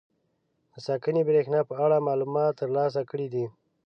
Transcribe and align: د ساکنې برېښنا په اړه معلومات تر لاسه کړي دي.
د 0.73 0.75
ساکنې 0.87 1.21
برېښنا 1.29 1.59
په 1.69 1.73
اړه 1.85 2.05
معلومات 2.07 2.51
تر 2.61 2.69
لاسه 2.77 3.01
کړي 3.09 3.27
دي. 3.33 3.45